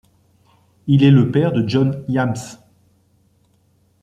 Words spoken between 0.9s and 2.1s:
est le père de John